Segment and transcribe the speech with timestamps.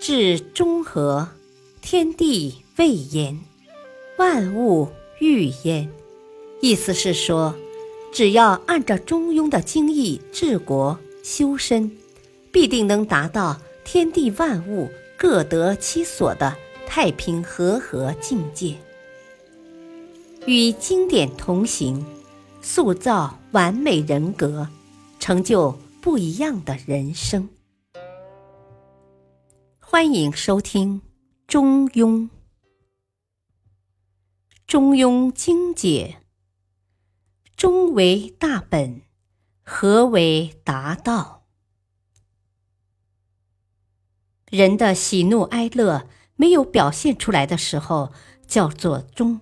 [0.00, 1.28] 至中和，
[1.82, 3.38] 天地未焉，
[4.16, 4.88] 万物
[5.20, 5.90] 欲焉。
[6.62, 7.54] 意思是说，
[8.10, 11.92] 只要按照中庸的经义治国修身，
[12.50, 16.56] 必定能达到天地万物各得其所的
[16.86, 18.76] 太平和合境界。
[20.46, 22.02] 与经典同行，
[22.62, 24.66] 塑造完美人格，
[25.18, 27.46] 成就不一样的人生。
[29.92, 31.00] 欢迎收听
[31.48, 32.10] 《中庸》。
[34.64, 36.18] 中庸精解：
[37.56, 39.02] 中为大本，
[39.62, 41.42] 和为达道。
[44.48, 48.12] 人的喜怒哀乐没有表现出来的时候，
[48.46, 49.40] 叫做中。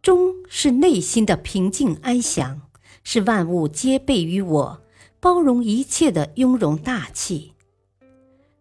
[0.00, 2.62] 中是内心的平静安详，
[3.04, 4.82] 是万物皆备于我，
[5.20, 7.52] 包容一切的雍容大气。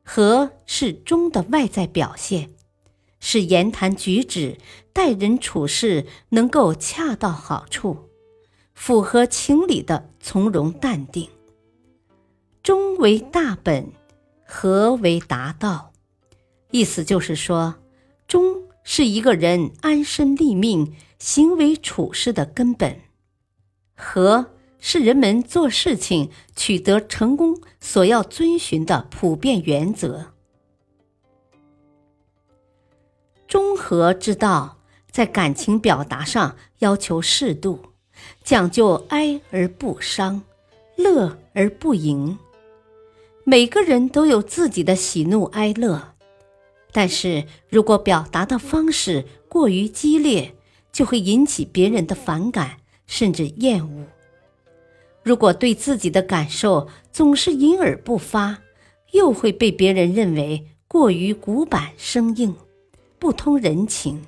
[0.04, 2.50] 和是中的外在表现，
[3.22, 4.58] 是言谈举止、
[4.92, 8.10] 待人处事能够恰到好处，
[8.74, 11.30] 符合情理的从容淡定。
[12.62, 13.94] 中为大本，
[14.46, 15.94] 和为达道。
[16.72, 17.76] 意思就是说，
[18.28, 23.00] 中是一个人安身立命、行为处事的根本，
[23.96, 24.48] 和。
[24.78, 30.35] 是人们做事情取得成功所要遵循的普遍原则。
[33.56, 37.80] 中和之道，在感情表达上要求适度，
[38.44, 40.44] 讲究哀而不伤，
[40.98, 42.38] 乐而不淫。
[43.46, 46.16] 每个人都有自己的喜怒哀乐，
[46.92, 50.54] 但是如果表达的方式过于激烈，
[50.92, 54.04] 就会引起别人的反感，甚至厌恶。
[55.24, 58.58] 如果对自己的感受总是隐而不发，
[59.14, 62.54] 又会被别人认为过于古板生硬，
[63.26, 64.24] 不通人情。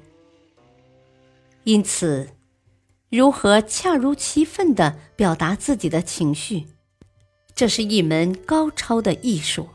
[1.65, 2.31] 因此，
[3.11, 6.65] 如何恰如其分地表达自己的情绪，
[7.53, 9.69] 这是一门高超的艺术。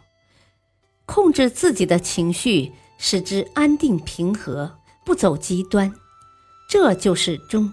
[1.07, 5.95] 控制自己的情绪，使之安定平和，不走极端，
[6.69, 7.73] 这就是中。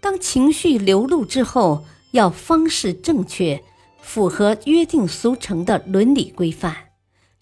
[0.00, 1.84] 当情绪流露之后。
[2.10, 3.64] 要方式正确，
[4.02, 6.76] 符合约定俗成的伦理规范，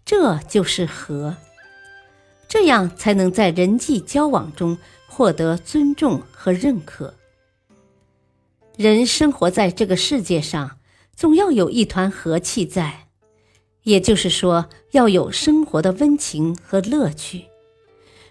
[0.04, 1.36] 这就是和。
[2.50, 7.14] 这样才能在人际交往中获得尊重和认可。
[8.76, 10.78] 人生活在这个世界上，
[11.14, 13.06] 总要有一团和气在，
[13.84, 17.44] 也就是说，要有生活的温情和乐趣。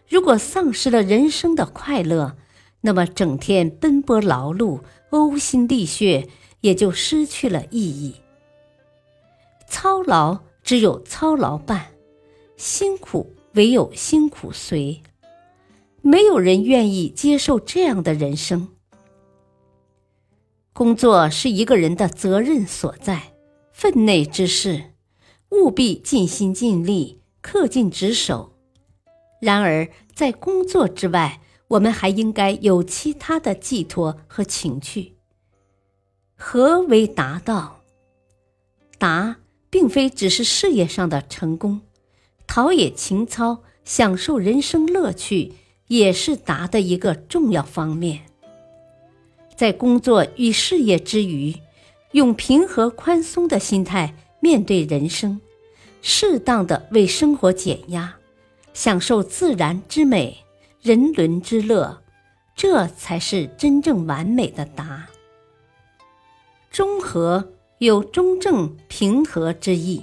[0.10, 2.36] 如果丧失了人生的快乐，
[2.82, 4.82] 那么整天奔波劳碌。
[5.12, 6.28] 呕心沥血，
[6.62, 8.14] 也就失去了意义。
[9.68, 11.88] 操劳只有操劳伴，
[12.58, 15.02] 辛苦唯有辛苦随。
[16.02, 18.70] 没有人愿意接受这样的人生。
[20.72, 23.34] 工作是一个人的责任所在，
[23.74, 24.92] 分内之事，
[25.50, 28.54] 务必尽心尽力，恪尽职守。
[29.42, 35.16] 然而，在工作之外，我们还应该有其他的寄托和情趣。
[36.36, 37.82] 何为达到？
[38.98, 39.38] 达
[39.70, 41.82] 并非只是事业上的成功，
[42.52, 45.54] 陶冶情操、享受人生乐趣，
[45.88, 48.22] 也是达的一个重要方面。
[49.56, 51.56] 在工作与事业之余，
[52.14, 55.40] 用平和宽松的心态面对人生，
[56.02, 58.16] 适当的为生活减压，
[58.74, 60.40] 享受自然之美。
[60.82, 62.02] 人伦之乐，
[62.56, 65.08] 这才是真正完美的达。
[66.72, 70.02] 中和有中正平和之意，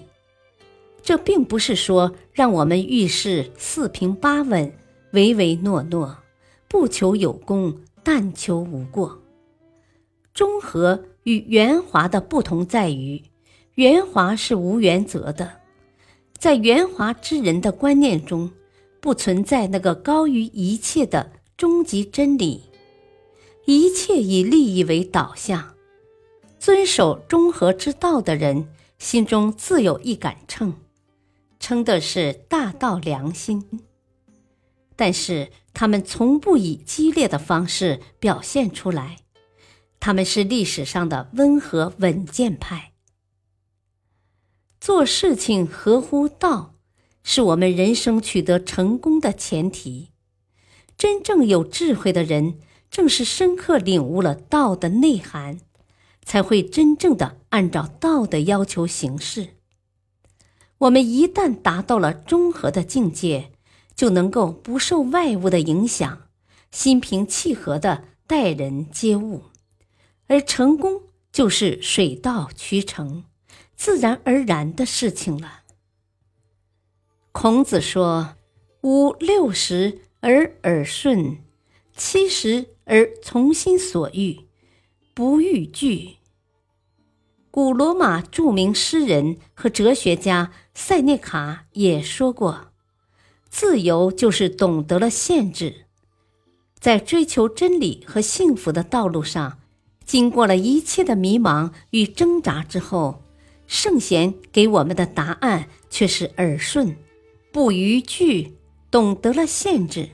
[1.07, 4.73] 这并不是说让我们遇事四平八稳、
[5.13, 6.19] 唯唯诺诺，
[6.67, 9.23] 不求有功，但求无过。
[10.35, 13.23] 中和与圆滑的不同在于，
[13.77, 15.61] 圆滑是无原则的，
[16.37, 18.51] 在圆滑之人的观念中。
[18.99, 22.63] 不存在那个高于一切的终极真理，
[23.65, 25.75] 一切以利益为导向。
[26.59, 28.67] 遵守中和之道的人，
[28.99, 30.75] 心中自有一杆秤，
[31.67, 33.81] 称的是大道良心。
[34.95, 39.17] 但是他们从不以激烈的方式表现出来，
[39.99, 42.93] 他们是历史上的温和稳健派，
[44.81, 46.75] 做事情合乎道。
[47.25, 50.13] 是我们人生取得成功的前提。
[50.97, 55.59] 真正有智慧的人，正是深刻领悟了道的内涵，
[56.25, 59.56] 才会真正的按照道的要求行事。
[60.79, 63.51] 我们一旦达到了中和的境界，
[63.95, 66.29] 就能够不受外物的影响，
[66.71, 69.45] 心平气和的待人接物，
[70.27, 71.03] 而成功
[71.33, 73.25] 就是水到渠成、
[73.75, 75.63] 自然而然的事情了。
[77.33, 78.37] 孔子说
[78.83, 81.39] ：“吾六十而耳顺，
[81.97, 84.41] 七十而从心所欲，
[85.15, 86.17] 不逾矩。”
[87.51, 92.67] 古罗马著名诗人和哲学家塞涅卡也说过
[93.49, 95.87] ：“自由就是懂得了限制。”
[96.79, 99.59] 在追求真理和幸福的道路上，
[100.05, 103.23] 经过了一切的迷茫与挣扎之后，
[103.67, 106.95] 圣贤给我们的答案却是耳顺、
[107.51, 108.59] 不逾矩，
[108.91, 110.11] 懂得了限制。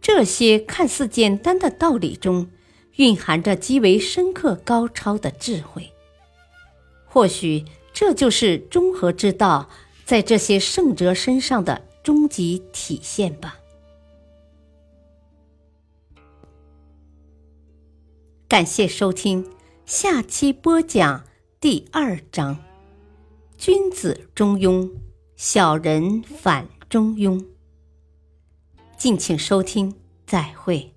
[0.00, 2.50] 这些看似简单的道理中，
[2.96, 5.92] 蕴含着极为深刻高超的智慧。
[7.06, 9.68] 或许这就是中和之道
[10.04, 13.58] 在这些圣哲身上的终极体现吧。
[18.48, 19.50] 感谢收听，
[19.86, 21.24] 下期播讲
[21.60, 22.58] 第二章：
[23.56, 24.90] 君子中庸，
[25.36, 27.42] 小人反中庸。
[28.98, 29.94] 敬请收听，
[30.26, 30.91] 再会。